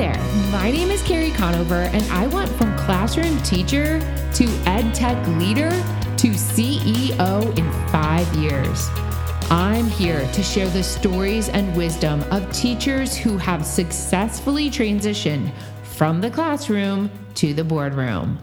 there, 0.00 0.50
my 0.50 0.70
name 0.70 0.90
is 0.90 1.02
Carrie 1.02 1.30
Conover, 1.30 1.82
and 1.92 2.02
I 2.04 2.26
went 2.28 2.48
from 2.52 2.74
classroom 2.78 3.36
teacher 3.42 4.00
to 4.32 4.44
ed 4.64 4.94
tech 4.94 5.28
leader 5.36 5.68
to 6.16 6.28
CEO 6.28 7.58
in 7.58 7.70
five 7.88 8.26
years. 8.34 8.88
I'm 9.50 9.84
here 9.88 10.26
to 10.32 10.42
share 10.42 10.68
the 10.68 10.82
stories 10.82 11.50
and 11.50 11.76
wisdom 11.76 12.22
of 12.30 12.50
teachers 12.50 13.14
who 13.14 13.36
have 13.36 13.66
successfully 13.66 14.70
transitioned 14.70 15.52
from 15.82 16.22
the 16.22 16.30
classroom 16.30 17.10
to 17.34 17.52
the 17.52 17.62
boardroom. 17.62 18.38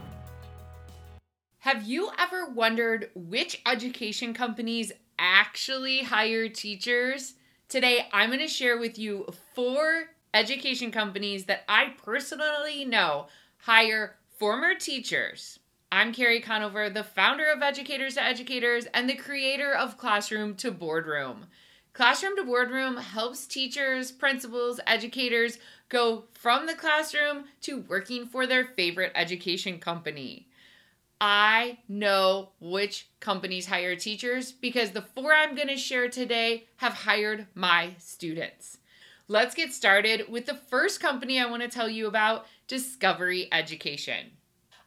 Have 1.58 1.88
you 1.88 2.12
ever 2.20 2.50
wondered 2.50 3.10
which 3.16 3.64
education 3.66 4.36
companies 4.36 4.92
actually 5.18 6.04
hire 6.04 6.50
teachers? 6.50 7.34
Today, 7.68 8.06
I'm 8.14 8.30
going 8.30 8.42
to 8.42 8.48
share 8.48 8.78
with 8.78 9.00
you 9.00 9.26
four 9.56 10.10
education 10.34 10.92
companies 10.92 11.46
that 11.46 11.64
I 11.68 11.94
personally 12.04 12.86
know 12.86 13.28
hire 13.58 14.16
former 14.38 14.76
teachers. 14.76 15.60
I'm 15.92 16.14
Carrie 16.14 16.42
Conover, 16.42 16.90
the 16.90 17.04
founder 17.04 17.50
of 17.50 17.62
Educators 17.62 18.16
to 18.16 18.24
Educators 18.24 18.86
and 18.94 19.10
the 19.10 19.16
creator 19.16 19.74
of 19.74 19.98
Classroom 19.98 20.56
to 20.56 20.72
Boardroom. 20.72 21.46
Classroom 21.94 22.36
to 22.36 22.44
Boardroom 22.44 22.98
helps 22.98 23.48
teachers, 23.48 24.12
principals, 24.12 24.80
educators 24.86 25.58
go 25.90 26.26
from 26.34 26.66
the 26.68 26.76
classroom 26.76 27.46
to 27.62 27.80
working 27.82 28.28
for 28.28 28.46
their 28.46 28.66
favorite 28.66 29.12
education 29.16 29.80
company. 29.80 30.48
I 31.20 31.80
know 31.88 32.50
which 32.60 33.10
companies 33.20 33.66
hire 33.66 33.96
teachers 33.96 34.52
because 34.52 34.92
the 34.92 35.02
four 35.02 35.34
I'm 35.34 35.56
going 35.56 35.70
to 35.70 35.78
share 35.78 36.10
today 36.10 36.68
have 36.76 36.94
hired 36.94 37.48
my 37.56 37.96
students. 37.98 38.78
Let's 39.30 39.56
get 39.56 39.74
started 39.74 40.30
with 40.30 40.46
the 40.46 40.54
first 40.54 41.02
company 41.02 41.38
I 41.38 41.50
want 41.50 41.62
to 41.62 41.68
tell 41.68 41.90
you 41.90 42.08
about 42.08 42.46
Discovery 42.70 43.50
Education. 43.52 44.32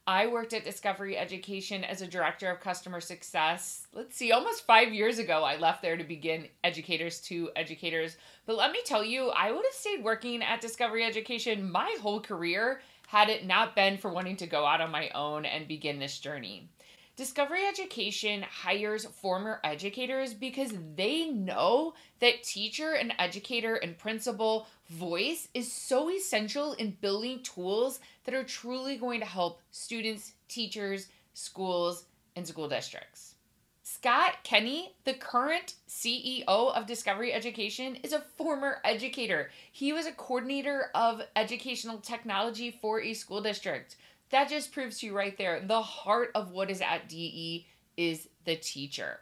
I 0.07 0.29
worked 0.29 0.55
at 0.55 0.65
Discovery 0.65 1.19
Education 1.19 1.85
as 1.85 2.01
a 2.01 2.07
director 2.07 2.51
of 2.51 2.59
customer 2.59 3.03
success. 3.03 3.87
Let's 3.93 4.17
see, 4.17 4.33
almost 4.33 4.65
five 4.65 4.95
years 4.95 5.19
ago, 5.19 5.45
I 5.45 5.57
left 5.57 5.83
there 5.83 5.99
to 5.99 6.05
begin 6.05 6.49
Educators 6.65 7.21
to 7.23 7.51
Educators. 7.55 8.17
But 8.47 8.57
let 8.57 8.73
me 8.73 8.81
tell 8.83 9.05
you, 9.05 9.29
I 9.29 9.53
would 9.53 9.63
have 9.63 9.75
stayed 9.75 10.03
working 10.03 10.43
at 10.43 10.63
Discovery 10.63 11.05
Education 11.05 11.71
my 11.71 11.95
whole 12.01 12.23
career 12.23 12.81
had 13.09 13.29
it 13.29 13.45
not 13.45 13.77
been 13.77 13.99
for 13.99 14.11
wanting 14.11 14.37
to 14.37 14.47
go 14.47 14.65
out 14.65 14.81
on 14.81 14.91
my 14.91 15.11
own 15.11 15.45
and 15.45 15.69
begin 15.69 15.99
this 15.99 16.19
journey. 16.19 16.71
Discovery 17.17 17.67
Education 17.67 18.43
hires 18.43 19.05
former 19.05 19.61
educators 19.63 20.33
because 20.33 20.73
they 20.97 21.27
know 21.27 21.93
that 22.21 22.43
teacher 22.43 22.93
and 22.93 23.13
educator 23.19 23.75
and 23.75 23.99
principal 23.99 24.67
voice 24.89 25.49
is 25.53 25.71
so 25.71 26.11
essential 26.11 26.73
in 26.75 26.97
building 27.01 27.43
tools 27.43 28.01
that 28.25 28.35
are 28.35 28.45
truly 28.45 28.97
going 28.97 29.21
to 29.21 29.27
help 29.27 29.61
students, 29.71 30.33
teachers, 30.49 31.09
schools, 31.35 32.05
and 32.37 32.47
school 32.47 32.69
districts. 32.69 33.35
Scott 33.83 34.37
Kinney, 34.45 34.95
the 35.05 35.13
current 35.13 35.75
CEO 35.89 36.47
of 36.47 36.87
Discovery 36.87 37.35
Education, 37.35 37.97
is 37.97 38.13
a 38.13 38.21
former 38.21 38.79
educator. 38.85 39.51
He 39.73 39.93
was 39.93 40.07
a 40.07 40.13
coordinator 40.13 40.91
of 40.95 41.21
educational 41.37 41.99
technology 41.99 42.71
for 42.71 43.03
a 43.03 43.13
school 43.13 43.43
district 43.43 43.97
that 44.31 44.49
just 44.49 44.73
proves 44.73 44.99
to 44.99 45.07
you 45.07 45.17
right 45.17 45.37
there 45.37 45.61
the 45.61 45.83
heart 45.83 46.31
of 46.35 46.51
what 46.51 46.71
is 46.71 46.81
at 46.81 47.09
DE 47.09 47.67
is 47.97 48.29
the 48.45 48.57
teacher. 48.57 49.21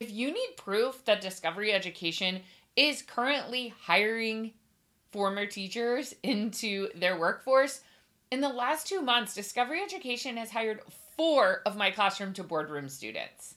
If 0.00 0.12
you 0.12 0.32
need 0.32 0.56
proof 0.56 1.04
that 1.04 1.20
Discovery 1.20 1.72
Education 1.72 2.40
is 2.76 3.02
currently 3.02 3.74
hiring 3.82 4.52
former 5.10 5.46
teachers 5.46 6.14
into 6.22 6.88
their 6.94 7.18
workforce, 7.18 7.80
in 8.30 8.40
the 8.40 8.48
last 8.48 8.86
two 8.86 9.00
months, 9.00 9.34
Discovery 9.34 9.82
Education 9.82 10.36
has 10.36 10.50
hired 10.50 10.82
four 11.16 11.62
of 11.66 11.76
my 11.76 11.90
classroom 11.90 12.32
to 12.34 12.44
boardroom 12.44 12.88
students. 12.88 13.54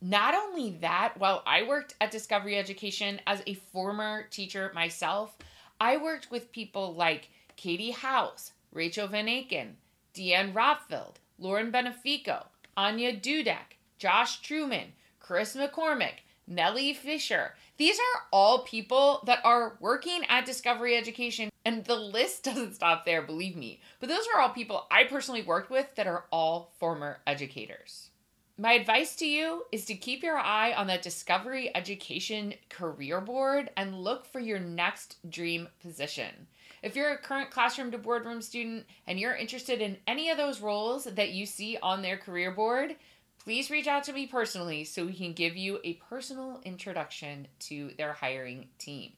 Not 0.00 0.34
only 0.34 0.70
that, 0.80 1.14
while 1.16 1.42
I 1.46 1.64
worked 1.64 1.94
at 2.00 2.10
Discovery 2.10 2.56
Education 2.56 3.20
as 3.26 3.42
a 3.46 3.54
former 3.54 4.24
teacher 4.30 4.70
myself, 4.74 5.36
I 5.80 5.96
worked 5.96 6.30
with 6.30 6.52
people 6.52 6.94
like 6.94 7.28
Katie 7.56 7.90
House, 7.90 8.52
Rachel 8.74 9.06
Van 9.08 9.26
Aken, 9.26 9.74
Deanne 10.14 10.52
Rotfield, 10.52 11.14
Lauren 11.38 11.70
Benefico, 11.70 12.46
Anya 12.76 13.16
Dudek, 13.16 13.78
Josh 13.98 14.40
Truman, 14.42 14.92
Chris 15.20 15.56
McCormick, 15.56 16.24
Nellie 16.46 16.92
Fisher. 16.92 17.54
These 17.76 17.98
are 17.98 18.22
all 18.32 18.64
people 18.64 19.22
that 19.26 19.40
are 19.44 19.76
working 19.80 20.22
at 20.28 20.44
Discovery 20.44 20.96
Education, 20.96 21.50
and 21.64 21.84
the 21.84 21.94
list 21.94 22.42
doesn't 22.44 22.74
stop 22.74 23.06
there, 23.06 23.22
believe 23.22 23.56
me. 23.56 23.80
But 24.00 24.08
those 24.08 24.26
are 24.34 24.40
all 24.40 24.50
people 24.50 24.86
I 24.90 25.04
personally 25.04 25.42
worked 25.42 25.70
with 25.70 25.94
that 25.94 26.06
are 26.06 26.24
all 26.30 26.72
former 26.78 27.20
educators. 27.26 28.10
My 28.56 28.74
advice 28.74 29.16
to 29.16 29.26
you 29.26 29.64
is 29.72 29.84
to 29.86 29.96
keep 29.96 30.22
your 30.22 30.38
eye 30.38 30.72
on 30.74 30.86
that 30.86 31.02
Discovery 31.02 31.74
Education 31.74 32.54
career 32.68 33.20
board 33.20 33.70
and 33.76 33.98
look 33.98 34.26
for 34.26 34.38
your 34.38 34.60
next 34.60 35.16
dream 35.28 35.68
position. 35.80 36.46
If 36.84 36.96
you're 36.96 37.12
a 37.12 37.16
current 37.16 37.50
classroom 37.50 37.92
to 37.92 37.98
boardroom 37.98 38.42
student 38.42 38.84
and 39.06 39.18
you're 39.18 39.34
interested 39.34 39.80
in 39.80 39.96
any 40.06 40.28
of 40.28 40.36
those 40.36 40.60
roles 40.60 41.04
that 41.04 41.30
you 41.30 41.46
see 41.46 41.78
on 41.82 42.02
their 42.02 42.18
career 42.18 42.50
board, 42.50 42.96
please 43.42 43.70
reach 43.70 43.86
out 43.86 44.04
to 44.04 44.12
me 44.12 44.26
personally 44.26 44.84
so 44.84 45.06
we 45.06 45.14
can 45.14 45.32
give 45.32 45.56
you 45.56 45.78
a 45.82 45.94
personal 45.94 46.60
introduction 46.62 47.48
to 47.60 47.92
their 47.96 48.12
hiring 48.12 48.68
team. 48.78 49.12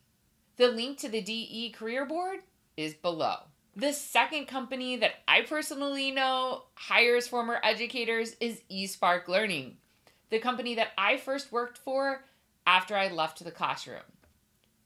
The 0.59 0.69
link 0.69 0.99
to 0.99 1.09
the 1.09 1.21
DE 1.21 1.71
career 1.71 2.07
board 2.07 2.39
is 2.77 2.95
below. 2.95 3.35
The 3.75 3.93
second 3.93 4.47
company 4.47 4.95
that 4.99 5.15
I 5.27 5.41
personally 5.41 6.13
know 6.13 6.67
hires 6.75 7.27
former 7.27 7.59
educators 7.65 8.37
is 8.39 8.63
eSpark 8.71 9.27
Learning, 9.27 9.79
the 10.31 10.39
company 10.39 10.77
that 10.77 10.93
I 10.97 11.17
first 11.17 11.51
worked 11.51 11.79
for 11.79 12.23
after 12.65 12.97
I 12.97 13.09
left 13.09 13.45
the 13.45 13.51
classroom 13.51 14.03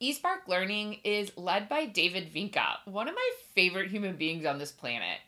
eSpark 0.00 0.49
Learning 0.49 0.94
is 1.05 1.31
led 1.37 1.69
by 1.69 1.84
David 1.84 2.33
Vinca, 2.33 2.78
one 2.87 3.06
of 3.06 3.15
my 3.15 3.31
favorite 3.55 3.91
human 3.91 4.16
beings 4.16 4.47
on 4.47 4.59
this 4.59 4.72
planet. 4.72 5.19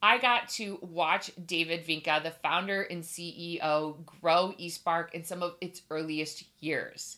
I 0.00 0.18
got 0.18 0.48
to 0.50 0.78
watch 0.82 1.32
David 1.46 1.84
Vinca, 1.84 2.22
the 2.22 2.30
founder 2.30 2.82
and 2.82 3.02
CEO, 3.02 3.96
grow 4.06 4.54
eSpark 4.60 5.10
in 5.14 5.24
some 5.24 5.42
of 5.42 5.56
its 5.60 5.82
earliest 5.90 6.44
years. 6.60 7.16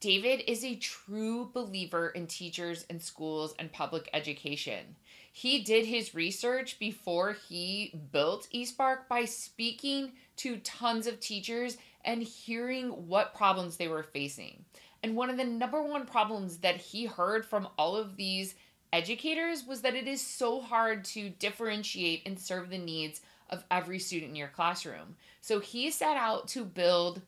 David 0.00 0.42
is 0.46 0.62
a 0.62 0.76
true 0.76 1.48
believer 1.54 2.10
in 2.10 2.26
teachers 2.26 2.84
and 2.90 3.00
schools 3.00 3.54
and 3.58 3.72
public 3.72 4.10
education. 4.12 4.96
He 5.32 5.62
did 5.62 5.86
his 5.86 6.14
research 6.14 6.78
before 6.78 7.32
he 7.48 7.98
built 8.12 8.46
eSpark 8.54 9.08
by 9.08 9.24
speaking 9.24 10.12
to 10.36 10.58
tons 10.58 11.06
of 11.06 11.18
teachers 11.18 11.78
and 12.04 12.22
hearing 12.22 12.90
what 13.08 13.34
problems 13.34 13.78
they 13.78 13.88
were 13.88 14.02
facing. 14.02 14.66
And 15.02 15.16
one 15.16 15.30
of 15.30 15.36
the 15.36 15.44
number 15.44 15.82
one 15.82 16.06
problems 16.06 16.58
that 16.58 16.76
he 16.76 17.06
heard 17.06 17.44
from 17.44 17.68
all 17.76 17.96
of 17.96 18.16
these 18.16 18.54
educators 18.92 19.64
was 19.64 19.80
that 19.82 19.94
it 19.94 20.06
is 20.06 20.20
so 20.20 20.60
hard 20.60 21.04
to 21.04 21.30
differentiate 21.30 22.22
and 22.26 22.38
serve 22.38 22.70
the 22.70 22.78
needs 22.78 23.20
of 23.50 23.64
every 23.70 23.98
student 23.98 24.30
in 24.30 24.36
your 24.36 24.48
classroom. 24.48 25.16
So 25.40 25.60
he 25.60 25.90
set 25.90 26.16
out 26.16 26.48
to 26.48 26.64
build 26.64 27.22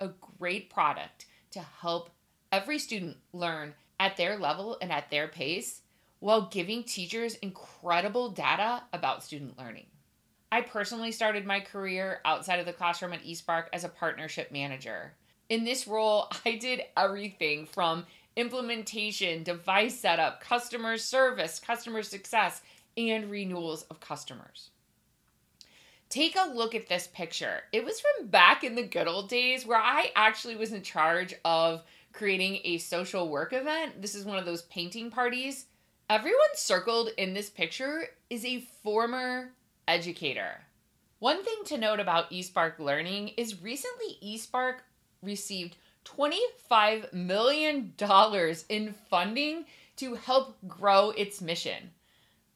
a 0.00 0.10
great 0.38 0.70
product 0.70 1.26
to 1.52 1.60
help 1.60 2.10
every 2.50 2.78
student 2.78 3.16
learn 3.32 3.74
at 4.00 4.16
their 4.16 4.38
level 4.38 4.76
and 4.82 4.90
at 4.90 5.10
their 5.10 5.28
pace 5.28 5.82
while 6.18 6.48
giving 6.48 6.82
teachers 6.82 7.36
incredible 7.36 8.30
data 8.30 8.82
about 8.92 9.22
student 9.22 9.58
learning. 9.58 9.86
I 10.50 10.62
personally 10.62 11.12
started 11.12 11.46
my 11.46 11.60
career 11.60 12.20
outside 12.24 12.60
of 12.60 12.66
the 12.66 12.72
classroom 12.72 13.12
at 13.12 13.24
eSpark 13.24 13.66
as 13.72 13.84
a 13.84 13.88
partnership 13.88 14.52
manager. 14.52 15.14
In 15.48 15.64
this 15.64 15.86
role, 15.86 16.30
I 16.44 16.56
did 16.56 16.82
everything 16.96 17.66
from 17.66 18.06
implementation, 18.36 19.42
device 19.42 19.98
setup, 19.98 20.40
customer 20.40 20.96
service, 20.98 21.60
customer 21.60 22.02
success, 22.02 22.62
and 22.96 23.30
renewals 23.30 23.82
of 23.84 24.00
customers. 24.00 24.70
Take 26.08 26.36
a 26.36 26.52
look 26.52 26.74
at 26.74 26.88
this 26.88 27.08
picture. 27.08 27.62
It 27.72 27.84
was 27.84 28.00
from 28.00 28.28
back 28.28 28.62
in 28.62 28.74
the 28.74 28.82
good 28.82 29.08
old 29.08 29.28
days 29.28 29.66
where 29.66 29.80
I 29.80 30.12
actually 30.14 30.54
was 30.54 30.72
in 30.72 30.82
charge 30.82 31.34
of 31.44 31.82
creating 32.12 32.60
a 32.62 32.78
social 32.78 33.28
work 33.28 33.52
event. 33.52 34.00
This 34.00 34.14
is 34.14 34.24
one 34.24 34.38
of 34.38 34.44
those 34.44 34.62
painting 34.62 35.10
parties. 35.10 35.66
Everyone 36.08 36.38
circled 36.54 37.10
in 37.18 37.34
this 37.34 37.50
picture 37.50 38.04
is 38.30 38.44
a 38.44 38.60
former 38.82 39.50
educator. 39.88 40.62
One 41.18 41.42
thing 41.42 41.64
to 41.66 41.78
note 41.78 41.98
about 41.98 42.30
eSpark 42.30 42.78
Learning 42.78 43.28
is 43.36 43.62
recently 43.62 44.18
eSpark 44.22 44.80
received 45.24 45.76
$25 46.04 47.12
million 47.12 47.94
in 48.68 48.94
funding 49.08 49.64
to 49.96 50.14
help 50.14 50.56
grow 50.68 51.10
its 51.10 51.40
mission. 51.40 51.90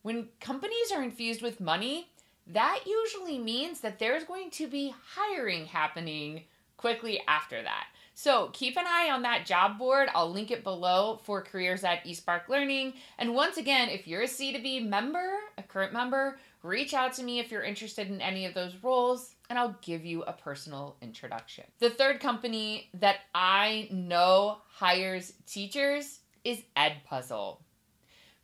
When 0.03 0.29
companies 0.41 0.93
are 0.95 1.03
infused 1.03 1.43
with 1.43 1.61
money, 1.61 2.09
that 2.47 2.81
usually 2.87 3.39
means 3.39 3.81
that 3.81 3.99
there's 3.99 4.25
going 4.25 4.51
to 4.53 4.67
be 4.67 4.95
hiring 5.15 5.67
happening 5.67 6.45
quickly 6.77 7.21
after 7.27 7.63
that. 7.63 7.87
So 8.21 8.51
keep 8.53 8.77
an 8.77 8.85
eye 8.85 9.11
on 9.13 9.23
that 9.23 9.47
job 9.47 9.79
board. 9.79 10.09
I'll 10.13 10.33
link 10.33 10.51
it 10.51 10.65
below 10.65 11.21
for 11.23 11.41
careers 11.41 11.85
at 11.85 12.05
eSpark 12.05 12.49
Learning. 12.49 12.95
And 13.17 13.33
once 13.33 13.59
again, 13.59 13.91
if 13.91 14.09
you're 14.09 14.23
a 14.23 14.27
C2B 14.27 14.89
member, 14.89 15.31
a 15.57 15.63
current 15.63 15.93
member, 15.93 16.37
reach 16.65 16.95
out 16.95 17.13
to 17.13 17.23
me 17.23 17.39
if 17.39 17.53
you're 17.53 17.63
interested 17.63 18.09
in 18.09 18.21
any 18.21 18.45
of 18.45 18.55
those 18.55 18.75
roles 18.83 19.37
and 19.49 19.57
I'll 19.57 19.79
give 19.83 20.05
you 20.05 20.25
a 20.25 20.33
personal 20.33 20.97
introduction. 21.01 21.63
The 21.79 21.91
third 21.91 22.19
company 22.19 22.91
that 22.95 23.19
I 23.37 23.87
know 23.93 24.63
hires 24.69 25.35
teachers 25.47 26.19
is 26.43 26.61
Edpuzzle. 26.77 27.59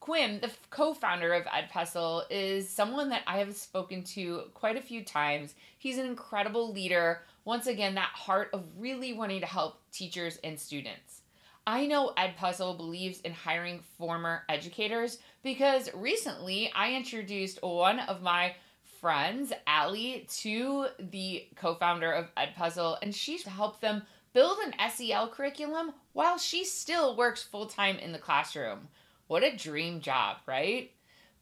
Quim, 0.01 0.41
the 0.41 0.51
co-founder 0.71 1.33
of 1.33 1.47
Edpuzzle, 1.47 2.25
is 2.31 2.69
someone 2.69 3.09
that 3.09 3.23
I 3.27 3.39
have 3.39 3.57
spoken 3.57 4.05
to 4.05 4.43
quite 4.55 4.77
a 4.77 4.83
few 4.83 5.03
times. 5.03 5.55
He's 5.79 5.99
an 5.99 6.07
incredible 6.07 6.73
leader. 6.73 7.23
Once 7.45 7.67
again, 7.67 7.95
that 7.95 8.11
heart 8.15 8.49
of 8.53 8.65
really 8.79 9.13
wanting 9.13 9.41
to 9.41 9.47
help 9.47 9.81
teachers 9.93 10.39
and 10.43 10.59
students. 10.59 11.23
I 11.67 11.87
know 11.87 12.13
Edpuzzle 12.17 12.77
believes 12.77 13.21
in 13.21 13.33
hiring 13.33 13.81
former 13.99 14.43
educators 14.49 15.19
because 15.43 15.93
recently 15.95 16.71
I 16.75 16.93
introduced 16.93 17.63
one 17.63 18.01
of 18.01 18.23
my 18.23 18.55
friends, 19.01 19.53
Allie, 19.67 20.27
to 20.41 20.87
the 20.99 21.47
co-founder 21.57 22.11
of 22.13 22.35
Edpuzzle, 22.37 22.99
and 23.03 23.15
she's 23.15 23.45
helped 23.45 23.81
them 23.81 24.03
build 24.33 24.59
an 24.59 24.75
SEL 24.91 25.29
curriculum 25.29 25.93
while 26.13 26.39
she 26.39 26.65
still 26.65 27.17
works 27.17 27.43
full-time 27.43 27.97
in 27.97 28.13
the 28.13 28.19
classroom. 28.19 28.89
What 29.27 29.43
a 29.43 29.57
dream 29.57 30.01
job, 30.01 30.39
right? 30.47 30.91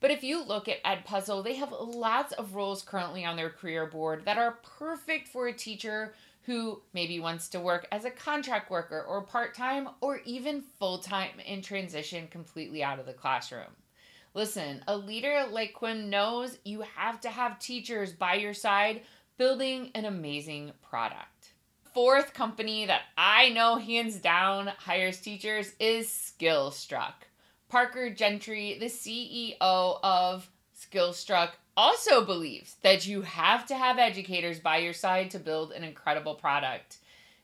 But 0.03 0.11
if 0.11 0.25
you 0.25 0.43
look 0.43 0.69
at 0.69 0.83
Edpuzzle, 0.83 1.45
they 1.45 1.55
have 1.55 1.71
lots 1.71 2.33
of 2.33 2.57
roles 2.57 2.83
currently 2.83 3.25
on 3.25 3.37
their 3.37 3.51
career 3.51 3.87
board 3.87 4.25
that 4.25 4.37
are 4.37 4.59
perfect 4.77 5.29
for 5.29 5.47
a 5.47 5.53
teacher 5.53 6.13
who 6.43 6.83
maybe 6.93 7.21
wants 7.21 7.49
to 7.51 7.61
work 7.61 7.87
as 7.93 8.05
a 8.05 8.11
contract 8.11 8.69
worker 8.69 9.01
or 9.01 9.23
part 9.23 9.55
time 9.55 9.89
or 10.01 10.21
even 10.25 10.65
full 10.81 10.99
time 10.99 11.39
in 11.47 11.63
transition 11.63 12.27
completely 12.27 12.83
out 12.83 12.99
of 12.99 13.07
the 13.07 13.13
classroom. 13.13 13.71
Listen, 14.35 14.83
a 14.89 14.97
leader 14.97 15.45
like 15.49 15.73
Quim 15.73 16.07
knows 16.09 16.59
you 16.65 16.81
have 16.97 17.21
to 17.21 17.29
have 17.29 17.61
teachers 17.61 18.13
by 18.13 18.35
your 18.35 18.55
side 18.55 19.03
building 19.39 19.93
an 19.95 20.05
amazing 20.05 20.73
product. 20.83 21.53
Fourth 21.95 22.35
company 22.35 22.87
that 22.87 23.03
I 23.17 23.51
know 23.51 23.77
hands 23.77 24.17
down 24.17 24.67
hires 24.79 25.21
teachers 25.21 25.75
is 25.79 26.09
Skillstruck. 26.09 27.29
Parker 27.73 28.11
Gentry, 28.11 28.77
the 28.79 28.85
CEO 28.85 29.57
of 29.59 30.51
Skillstruck, 30.79 31.53
also 31.75 32.23
believes 32.23 32.77
that 32.83 33.07
you 33.07 33.23
have 33.23 33.65
to 33.65 33.75
have 33.75 33.99
educators 33.99 34.61
by 34.61 34.77
your 34.77 34.93
side 34.93 35.31
to 35.31 35.39
build 35.39 35.73
an 35.73 35.83
incredible 35.83 36.35
product. 36.35 36.99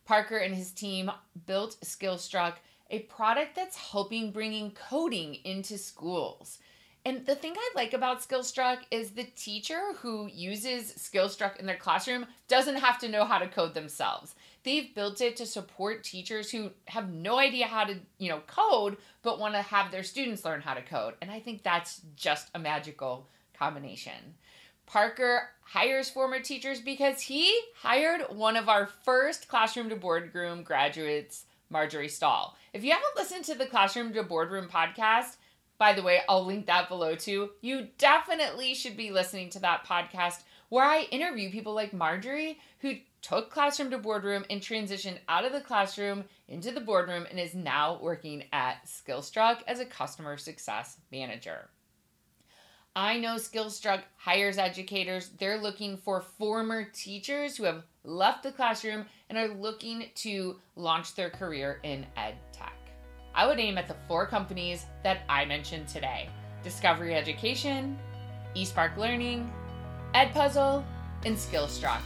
Parker 0.04 0.36
and 0.36 0.54
his 0.54 0.70
team 0.70 1.10
built 1.46 1.78
Skillstruck, 1.80 2.56
a 2.90 2.98
product 2.98 3.56
that's 3.56 3.78
helping 3.78 4.30
bringing 4.30 4.70
coding 4.72 5.36
into 5.44 5.78
schools. 5.78 6.58
And 7.04 7.24
the 7.24 7.34
thing 7.34 7.54
I 7.56 7.70
like 7.74 7.94
about 7.94 8.20
Skillstruck 8.20 8.78
is 8.90 9.10
the 9.10 9.24
teacher 9.24 9.80
who 9.98 10.26
uses 10.26 10.92
Skillstruck 10.92 11.58
in 11.58 11.66
their 11.66 11.76
classroom 11.76 12.26
doesn't 12.48 12.76
have 12.76 12.98
to 12.98 13.08
know 13.08 13.24
how 13.24 13.38
to 13.38 13.48
code 13.48 13.74
themselves. 13.74 14.34
They've 14.64 14.94
built 14.94 15.20
it 15.20 15.36
to 15.36 15.46
support 15.46 16.04
teachers 16.04 16.50
who 16.50 16.70
have 16.86 17.10
no 17.10 17.38
idea 17.38 17.66
how 17.66 17.84
to, 17.84 17.96
you 18.18 18.28
know, 18.28 18.42
code 18.46 18.98
but 19.22 19.38
want 19.38 19.54
to 19.54 19.62
have 19.62 19.90
their 19.90 20.02
students 20.02 20.44
learn 20.44 20.60
how 20.60 20.74
to 20.74 20.82
code. 20.82 21.14
And 21.22 21.30
I 21.30 21.40
think 21.40 21.62
that's 21.62 22.02
just 22.16 22.50
a 22.54 22.58
magical 22.58 23.28
combination. 23.56 24.34
Parker 24.84 25.50
hires 25.62 26.10
former 26.10 26.40
teachers 26.40 26.80
because 26.80 27.20
he 27.20 27.58
hired 27.76 28.22
one 28.30 28.56
of 28.56 28.68
our 28.68 28.86
first 28.86 29.48
classroom 29.48 29.88
to 29.90 29.96
boardroom 29.96 30.62
graduates, 30.62 31.44
Marjorie 31.70 32.08
Stahl. 32.08 32.56
If 32.72 32.84
you 32.84 32.92
haven't 32.92 33.16
listened 33.16 33.44
to 33.46 33.54
the 33.54 33.66
Classroom 33.66 34.12
to 34.14 34.22
Boardroom 34.22 34.68
podcast, 34.68 35.36
by 35.78 35.92
the 35.92 36.02
way, 36.02 36.20
I'll 36.28 36.44
link 36.44 36.66
that 36.66 36.88
below 36.88 37.14
too. 37.14 37.50
You 37.60 37.88
definitely 37.98 38.75
should 38.75 38.96
be 38.96 39.10
listening 39.10 39.50
to 39.50 39.60
that 39.60 39.86
podcast 39.86 40.42
where 40.69 40.84
I 40.84 41.08
interview 41.10 41.50
people 41.50 41.75
like 41.75 41.92
Marjorie 41.92 42.58
who 42.80 42.94
took 43.22 43.50
classroom 43.50 43.90
to 43.90 43.98
boardroom 43.98 44.44
and 44.50 44.60
transitioned 44.60 45.19
out 45.28 45.44
of 45.44 45.52
the 45.52 45.60
classroom 45.60 46.25
into 46.48 46.70
the 46.70 46.80
boardroom 46.80 47.26
and 47.30 47.38
is 47.38 47.54
now 47.54 47.98
working 48.00 48.44
at 48.52 48.86
Skillstruck 48.86 49.60
as 49.66 49.80
a 49.80 49.84
customer 49.84 50.36
success 50.36 50.98
manager. 51.10 51.69
I 52.94 53.19
know 53.19 53.36
Skillstruck 53.36 54.02
hires 54.16 54.58
educators. 54.58 55.30
They're 55.38 55.60
looking 55.60 55.96
for 55.96 56.20
former 56.20 56.84
teachers 56.92 57.56
who 57.56 57.64
have 57.64 57.84
left 58.02 58.42
the 58.42 58.50
classroom 58.52 59.06
and 59.28 59.38
are 59.38 59.48
looking 59.48 60.10
to 60.16 60.56
launch 60.75 61.14
their 61.14 61.30
career 61.30 61.80
in 61.84 62.06
ed 62.16 62.34
tech. 62.52 62.77
I 63.38 63.46
would 63.46 63.61
aim 63.61 63.79
at 63.79 63.87
the 63.87 63.94
four 64.08 64.26
companies 64.26 64.87
that 65.05 65.20
I 65.29 65.44
mentioned 65.44 65.87
today 65.87 66.29
Discovery 66.64 67.14
Education, 67.14 67.96
eSpark 68.56 68.96
Learning, 68.96 69.49
Edpuzzle, 70.12 70.82
and 71.25 71.37
Skillstruck. 71.37 72.00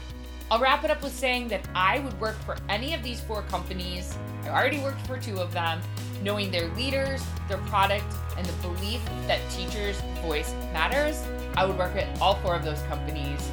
I'll 0.51 0.61
wrap 0.61 0.85
it 0.85 0.91
up 0.91 1.03
with 1.03 1.15
saying 1.15 1.49
that 1.49 1.67
I 1.75 2.01
would 2.01 2.21
work 2.21 2.37
for 2.41 2.59
any 2.69 2.93
of 2.93 3.03
these 3.03 3.19
four 3.19 3.41
companies. 3.45 4.15
I 4.43 4.51
already 4.51 4.81
worked 4.81 5.07
for 5.07 5.17
two 5.17 5.41
of 5.41 5.55
them, 5.55 5.81
knowing 6.23 6.51
their 6.51 6.69
leaders, 6.75 7.25
their 7.49 7.57
product, 7.57 8.05
and 8.37 8.45
the 8.45 8.69
belief 8.69 9.01
that 9.27 9.41
teachers' 9.51 10.03
voice 10.21 10.53
matters. 10.75 11.25
I 11.57 11.65
would 11.65 11.79
work 11.79 11.97
at 11.97 12.21
all 12.21 12.35
four 12.43 12.55
of 12.55 12.63
those 12.63 12.83
companies 12.83 13.51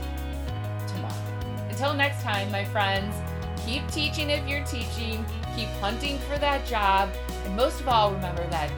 tomorrow. 0.86 1.16
Until 1.70 1.94
next 1.94 2.24
time, 2.24 2.52
my 2.52 2.66
friends, 2.66 3.16
keep 3.66 3.90
teaching 3.90 4.30
if 4.30 4.46
you're 4.50 4.66
teaching, 4.66 5.26
keep 5.56 5.68
hunting 5.80 6.20
for 6.20 6.38
that 6.38 6.66
job, 6.66 7.10
and 7.46 7.56
most 7.56 7.80
of 7.80 7.88
all, 7.88 8.12
remember 8.12 8.46
that 8.48 8.72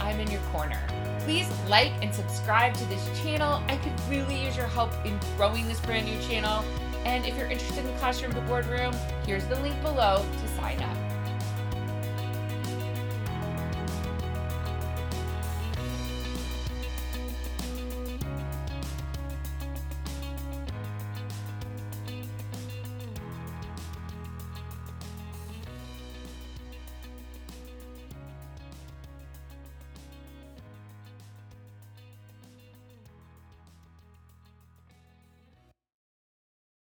I'm 0.00 0.18
in 0.20 0.30
your 0.30 0.40
corner. 0.52 0.80
Please 1.20 1.48
like 1.68 1.92
and 2.02 2.14
subscribe 2.14 2.74
to 2.74 2.84
this 2.86 3.22
channel. 3.22 3.62
I 3.68 3.76
could 3.76 3.92
really 4.08 4.44
use 4.44 4.56
your 4.56 4.66
help 4.66 4.92
in 5.04 5.18
growing 5.36 5.68
this 5.68 5.80
brand 5.80 6.06
new 6.06 6.20
channel. 6.22 6.64
And 7.04 7.26
if 7.26 7.36
you're 7.36 7.46
interested 7.46 7.84
in 7.84 7.96
Classroom 7.98 8.32
to 8.34 8.40
Boardroom, 8.42 8.94
here's 9.24 9.44
the 9.46 9.60
link 9.60 9.80
below 9.82 10.24
to 10.40 10.48
sign 10.48 10.80
up. 10.82 11.09